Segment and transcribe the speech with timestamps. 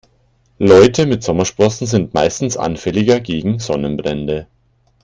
[0.57, 4.47] Leute mit Sommersprossen sind meistens anfälliger gegen Sonnenbrände.